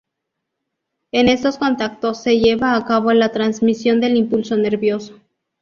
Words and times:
En 1.11 1.27
estos 1.27 1.59
contactos 1.59 2.23
se 2.23 2.39
lleva 2.39 2.75
a 2.75 2.83
cabo 2.85 3.13
la 3.13 3.31
transmisión 3.31 4.01
del 4.01 4.15
impulso 4.17 4.57
nervioso. 4.57 5.19